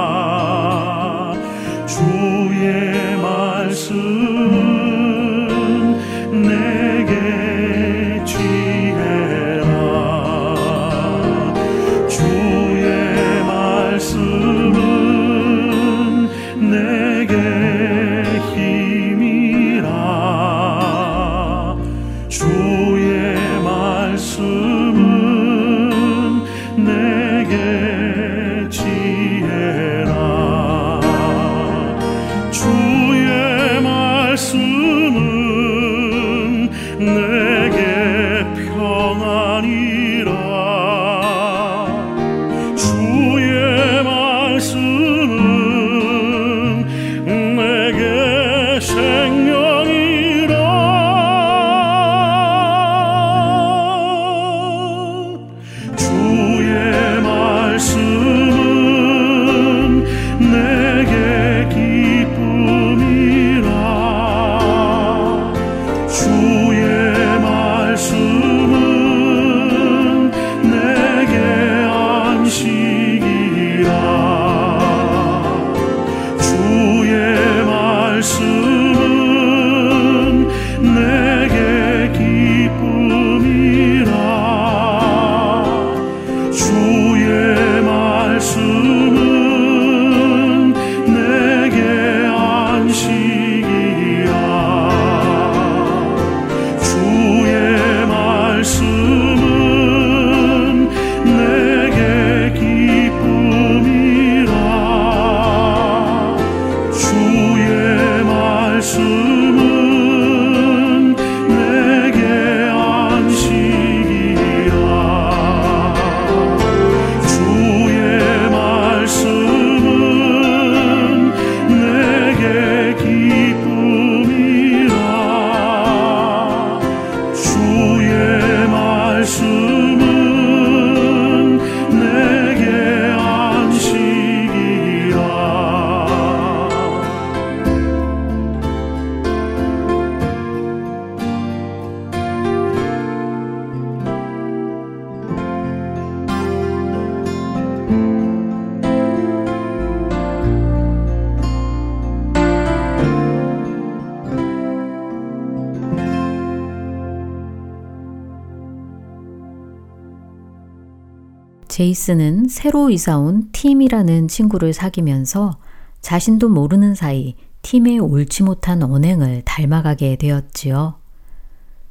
제이슨은 162.02 162.48
새로 162.50 162.90
이사 162.90 163.20
온 163.20 163.50
팀이라는 163.52 164.28
친구를 164.28 164.74
사귀면서 164.74 165.60
자신도 166.02 166.50
모르는 166.50 166.96
사이 166.96 167.36
팀의 167.62 168.00
옳지 168.00 168.42
못한 168.42 168.82
언행을 168.82 169.44
닮아가게 169.46 170.16
되었지요. 170.16 170.96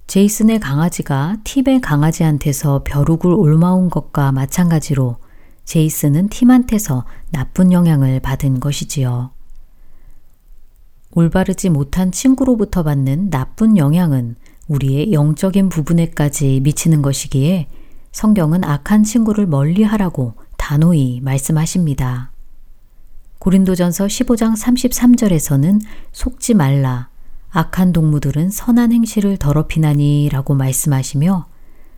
제이슨의 0.09 0.59
강아지가 0.59 1.37
팁의 1.45 1.81
강아지한테서 1.81 2.83
벼룩을 2.83 3.33
옮아온 3.33 3.89
것과 3.89 4.33
마찬가지로 4.33 5.19
제이슨은 5.65 6.29
팀한테서 6.29 7.05
나쁜 7.31 7.71
영향을 7.71 8.19
받은 8.19 8.59
것이지요. 8.59 9.31
올바르지 11.13 11.69
못한 11.69 12.11
친구로부터 12.11 12.83
받는 12.83 13.31
나쁜 13.31 13.77
영향은 13.77 14.35
우리의 14.67 15.13
영적인 15.13 15.69
부분에까지 15.69 16.61
미치는 16.65 17.01
것이기에 17.01 17.69
성경은 18.13 18.65
악한 18.65 19.05
친구를 19.05 19.47
멀리 19.47 19.83
하라고 19.83 20.35
단호히 20.57 21.21
말씀하십니다. 21.23 22.33
고린도전서 23.39 24.07
15장 24.07 24.55
33절에서는 24.61 25.81
속지 26.13 26.55
말라. 26.55 27.09
악한 27.51 27.93
동무들은 27.93 28.51
선한 28.51 28.93
행실을 28.93 29.37
더럽히나니 29.37 30.29
라고 30.31 30.55
말씀하시며 30.55 31.47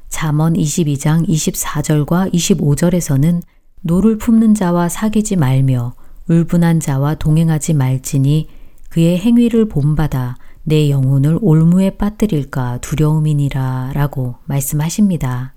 잠언 0.08 0.54
22장 0.54 1.26
24절과 1.26 2.32
25절에서는 2.32 3.42
노를 3.80 4.18
품는 4.18 4.54
자와 4.54 4.88
사귀지 4.88 5.36
말며 5.36 5.94
울분한 6.28 6.80
자와 6.80 7.16
동행하지 7.16 7.74
말지니 7.74 8.48
그의 8.90 9.18
행위를 9.18 9.68
본받아 9.68 10.36
네 10.62 10.90
영혼을 10.90 11.38
올무에 11.40 11.96
빠뜨릴까 11.96 12.78
두려움이니라 12.78 13.92
라고 13.94 14.36
말씀하십니다. 14.44 15.54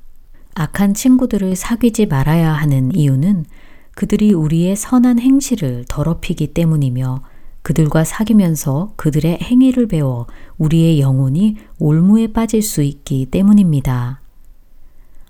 악한 0.55 0.93
친구들을 0.93 1.57
사귀지 1.57 2.05
말아야 2.05 2.53
하는 2.53 2.95
이유는 2.95 3.45
그들이 3.93 4.33
우리의 4.33 4.77
선한 4.77 5.19
행실을 5.19 5.83
더럽히기 5.89 6.53
때문이며 6.53 7.21
그들과 7.61 8.05
사귀면서 8.05 8.93
그들의 8.95 9.39
행위를 9.41 9.87
배워 9.87 10.27
우리의 10.57 11.01
영혼이 11.01 11.57
올무에 11.79 12.27
빠질 12.27 12.61
수 12.61 12.83
있기 12.83 13.25
때문입니다. 13.25 14.21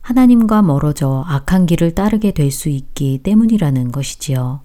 하나님과 0.01 0.61
멀어져 0.61 1.23
악한 1.27 1.65
길을 1.65 1.95
따르게 1.95 2.31
될 2.31 2.51
수 2.51 2.69
있기 2.69 3.19
때문이라는 3.23 3.91
것이지요. 3.91 4.61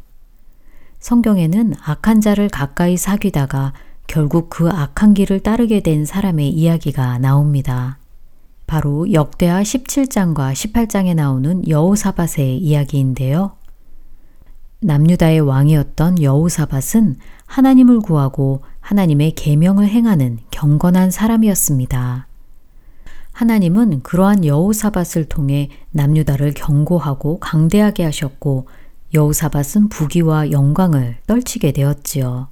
성경에는 0.98 1.72
악한 1.82 2.20
자를 2.20 2.48
가까이 2.48 2.98
사귀다가 2.98 3.72
결국 4.06 4.50
그 4.50 4.68
악한 4.68 5.14
길을 5.14 5.40
따르게 5.40 5.80
된 5.80 6.04
사람의 6.04 6.50
이야기가 6.50 7.18
나옵니다. 7.18 7.99
바로 8.70 9.12
역대하 9.12 9.62
17장과 9.62 10.52
18장에 10.52 11.12
나오는 11.16 11.66
여호사밧의 11.66 12.58
이야기인데요. 12.58 13.56
남유다의 14.78 15.40
왕이었던 15.40 16.22
여호사밧은 16.22 17.16
하나님을 17.46 17.98
구하고 17.98 18.62
하나님의 18.78 19.32
계명을 19.32 19.88
행하는 19.88 20.38
경건한 20.52 21.10
사람이었습니다. 21.10 22.28
하나님은 23.32 24.02
그러한 24.04 24.44
여호사밧을 24.44 25.24
통해 25.28 25.70
남유다를 25.90 26.54
경고하고 26.54 27.40
강대하게 27.40 28.04
하셨고 28.04 28.68
여호사밧은 29.12 29.88
부귀와 29.88 30.52
영광을 30.52 31.16
떨치게 31.26 31.72
되었지요. 31.72 32.46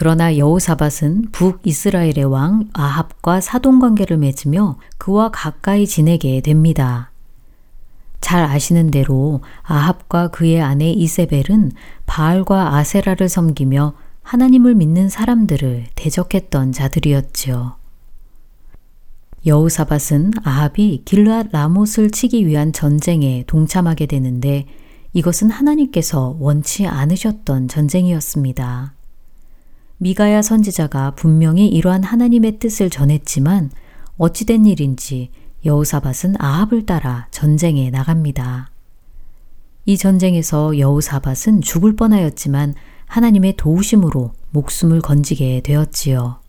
그러나 0.00 0.38
여호사밧은 0.38 1.26
북이스라엘의 1.30 2.24
왕 2.24 2.70
아합과 2.72 3.42
사돈 3.42 3.80
관계를 3.80 4.16
맺으며 4.16 4.78
그와 4.96 5.30
가까이 5.30 5.86
지내게 5.86 6.40
됩니다. 6.40 7.12
잘 8.18 8.42
아시는 8.44 8.90
대로 8.90 9.42
아합과 9.62 10.28
그의 10.28 10.62
아내 10.62 10.90
이세벨은 10.90 11.72
바알과 12.06 12.76
아세라를 12.76 13.28
섬기며 13.28 13.92
하나님을 14.22 14.74
믿는 14.74 15.10
사람들을 15.10 15.88
대적했던 15.94 16.72
자들이었지요. 16.72 17.76
여우사밧은 19.44 20.30
아합이 20.42 21.02
길르앗 21.04 21.48
라못을 21.52 22.10
치기 22.10 22.46
위한 22.46 22.72
전쟁에 22.72 23.44
동참하게 23.46 24.06
되는데 24.06 24.64
이것은 25.12 25.50
하나님께서 25.50 26.38
원치 26.40 26.86
않으셨던 26.86 27.68
전쟁이었습니다. 27.68 28.94
미가야 30.02 30.40
선지자가 30.40 31.10
분명히 31.10 31.68
이러한 31.68 32.02
하나님의 32.04 32.58
뜻을 32.58 32.88
전했지만 32.88 33.70
어찌된 34.16 34.64
일인지 34.64 35.30
여우사밧은 35.66 36.36
아합을 36.38 36.86
따라 36.86 37.28
전쟁에 37.30 37.90
나갑니다. 37.90 38.70
이 39.84 39.98
전쟁에서 39.98 40.78
여우사밧은 40.78 41.60
죽을 41.60 41.96
뻔하였지만 41.96 42.74
하나님의 43.04 43.58
도우심으로 43.58 44.32
목숨을 44.52 45.02
건지게 45.02 45.60
되었지요. 45.60 46.40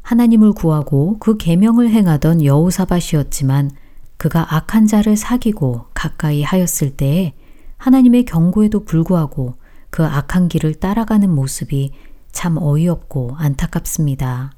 하나님을 0.00 0.52
구하고 0.52 1.18
그 1.18 1.36
계명을 1.36 1.90
행하던 1.90 2.42
여우사밧이었지만 2.42 3.70
그가 4.16 4.56
악한 4.56 4.86
자를 4.86 5.14
사귀고 5.18 5.88
가까이 5.92 6.42
하였을 6.42 6.96
때에 6.96 7.34
하나님의 7.76 8.24
경고에도 8.24 8.84
불구하고 8.86 9.56
그 9.90 10.06
악한 10.06 10.48
길을 10.48 10.76
따라가는 10.76 11.28
모습이 11.28 11.92
참 12.32 12.56
어이없고 12.60 13.36
안타깝습니다. 13.38 14.52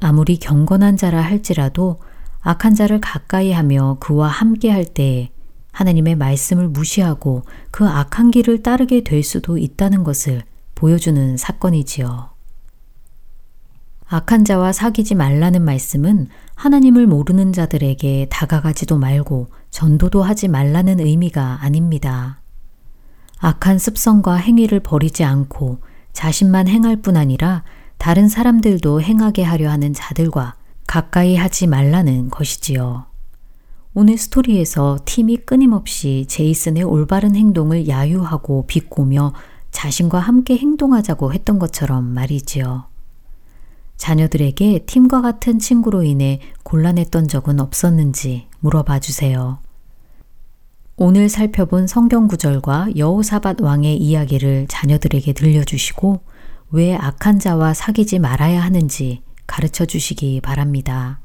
아무리 0.00 0.36
경건한 0.36 0.96
자라 0.96 1.20
할지라도 1.20 2.00
악한 2.40 2.74
자를 2.74 3.00
가까이 3.00 3.52
하며 3.52 3.96
그와 4.00 4.28
함께 4.28 4.70
할 4.70 4.84
때에 4.84 5.30
하나님의 5.72 6.14
말씀을 6.14 6.68
무시하고 6.68 7.42
그 7.70 7.86
악한 7.86 8.30
길을 8.30 8.62
따르게 8.62 9.02
될 9.02 9.22
수도 9.22 9.58
있다는 9.58 10.04
것을 10.04 10.42
보여주는 10.74 11.36
사건이지요. 11.36 12.30
악한 14.06 14.44
자와 14.44 14.72
사귀지 14.72 15.14
말라는 15.14 15.62
말씀은 15.62 16.28
하나님을 16.54 17.06
모르는 17.06 17.52
자들에게 17.52 18.28
다가가지도 18.30 18.98
말고 18.98 19.48
전도도 19.70 20.22
하지 20.22 20.46
말라는 20.48 21.00
의미가 21.00 21.58
아닙니다. 21.62 22.40
악한 23.38 23.78
습성과 23.78 24.36
행위를 24.36 24.80
버리지 24.80 25.24
않고 25.24 25.78
자신만 26.14 26.68
행할 26.68 26.96
뿐 26.96 27.18
아니라 27.18 27.64
다른 27.98 28.28
사람들도 28.28 29.02
행하게 29.02 29.42
하려 29.42 29.68
하는 29.70 29.92
자들과 29.92 30.54
가까이 30.86 31.36
하지 31.36 31.66
말라는 31.66 32.30
것이지요. 32.30 33.06
오늘 33.92 34.16
스토리에서 34.16 34.98
팀이 35.04 35.38
끊임없이 35.38 36.24
제이슨의 36.28 36.82
올바른 36.84 37.36
행동을 37.36 37.88
야유하고 37.88 38.66
비꼬며 38.66 39.34
자신과 39.70 40.18
함께 40.18 40.56
행동하자고 40.56 41.32
했던 41.32 41.58
것처럼 41.58 42.04
말이지요. 42.04 42.86
자녀들에게 43.96 44.86
팀과 44.86 45.20
같은 45.20 45.58
친구로 45.58 46.02
인해 46.02 46.40
곤란했던 46.62 47.28
적은 47.28 47.60
없었는지 47.60 48.46
물어봐 48.60 49.00
주세요. 49.00 49.58
오늘 50.96 51.28
살펴본 51.28 51.88
성경 51.88 52.28
구절과 52.28 52.90
여호사밧 52.96 53.60
왕의 53.60 53.96
이야기를 53.96 54.66
자녀들에게 54.68 55.32
들려주시고 55.32 56.20
왜 56.70 56.94
악한 56.94 57.40
자와 57.40 57.74
사귀지 57.74 58.20
말아야 58.20 58.62
하는지 58.62 59.22
가르쳐 59.44 59.86
주시기 59.86 60.40
바랍니다. 60.40 61.18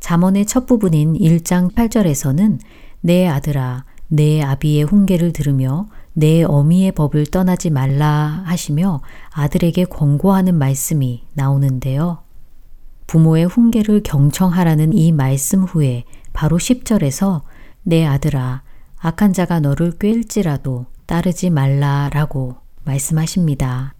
잠언의 0.00 0.46
첫 0.46 0.64
부분인 0.64 1.12
1장 1.12 1.74
8절에서는 1.74 2.60
내 3.02 3.26
아들아 3.26 3.84
내 4.08 4.40
아비의 4.40 4.84
훈계를 4.84 5.34
들으며 5.34 5.86
내 6.14 6.42
어미의 6.42 6.92
법을 6.92 7.26
떠나지 7.26 7.68
말라 7.68 8.42
하시며 8.46 9.02
아들에게 9.32 9.84
권고하는 9.84 10.54
말씀이 10.54 11.24
나오는데요. 11.34 12.22
부모의 13.06 13.44
훈계를 13.44 14.02
경청하라는 14.02 14.94
이 14.94 15.12
말씀 15.12 15.62
후에 15.62 16.04
바로 16.32 16.56
10절에서 16.56 17.42
내 17.82 18.04
아들아 18.06 18.62
악한 18.98 19.32
자가 19.32 19.60
너를 19.60 19.92
꿰일지라도 19.98 20.86
따르지 21.06 21.50
말라라고 21.50 22.56
말씀하십니다. 22.84 23.94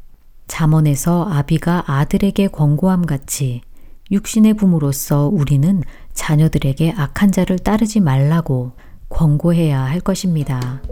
잠언에서 0.46 1.26
아비가 1.28 1.84
아들에게 1.86 2.48
권고함 2.48 3.06
같이 3.06 3.62
육신의 4.10 4.54
부모로서 4.54 5.28
우리는 5.28 5.82
자녀들에게 6.12 6.94
악한 6.96 7.32
자를 7.32 7.58
따르지 7.58 8.00
말라고 8.00 8.72
권고해야 9.08 9.80
할 9.80 10.00
것입니다. 10.00 10.82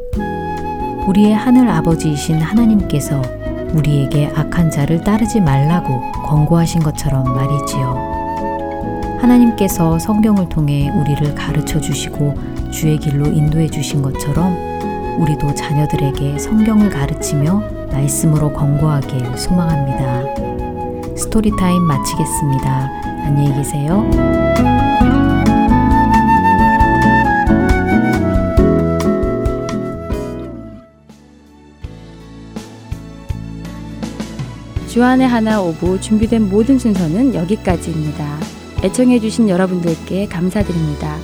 우리의 1.07 1.35
하늘 1.35 1.69
아버지이신 1.69 2.41
하나님께서 2.41 3.21
우리에게 3.75 4.33
악한 4.35 4.71
자를 4.71 5.03
따르지 5.03 5.41
말라고 5.41 6.01
권고하신 6.25 6.83
것처럼 6.83 7.25
말이지요. 7.25 8.11
하나님께서 9.21 9.99
성경을 9.99 10.49
통해 10.49 10.91
우리를 10.91 11.35
가르쳐 11.35 11.81
주시고 11.81 12.35
주의 12.71 12.99
길로 12.99 13.27
인도해 13.27 13.69
주신 13.69 14.01
것처럼 14.01 14.57
우리도 15.19 15.55
자녀들에게 15.55 16.39
성경을 16.39 16.89
가르치며 16.89 17.63
말씀으로 17.93 18.53
권고하길 18.53 19.37
소망합니다. 19.37 21.15
story 21.17 21.54
time 21.54 21.83
마치겠습니다. 21.83 22.91
안녕히 23.25 23.55
계세요. 23.55 24.09
주안의 34.89 35.29
하나 35.29 35.61
오부 35.61 36.01
준비된 36.01 36.49
모든 36.49 36.79
순서는 36.79 37.35
여기까지입니다. 37.35 38.39
애청해주신 38.83 39.49
여러분들께 39.49 40.27
감사드립니다. 40.27 41.17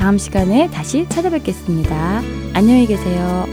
다음 0.00 0.16
시간에 0.16 0.66
다시 0.70 1.06
찾아뵙겠습니다. 1.10 2.22
안녕히 2.54 2.86
계세요. 2.86 3.44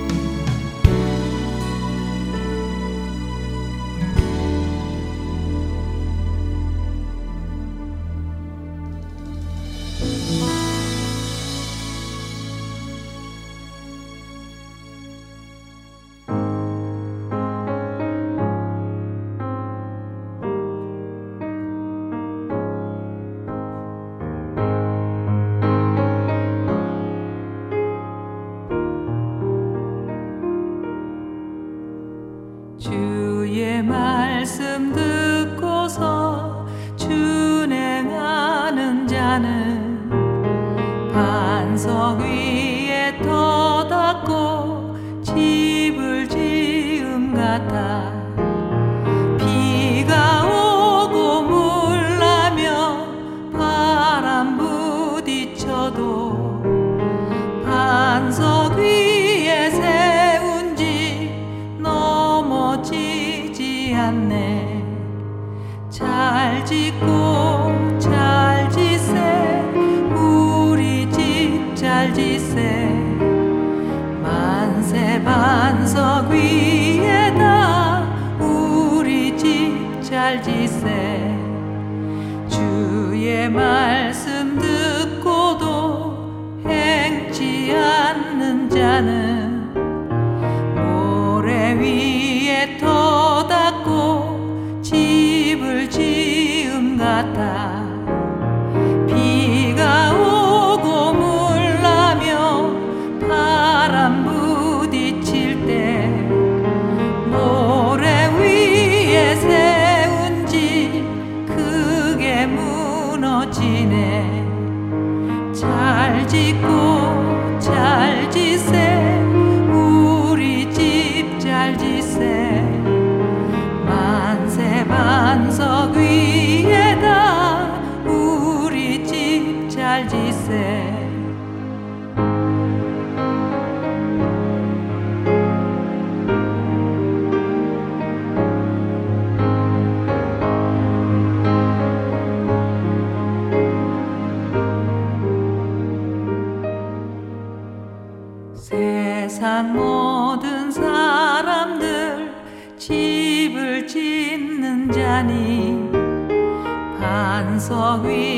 잘지 158.03 158.36